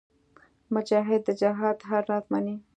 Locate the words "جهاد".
1.41-1.77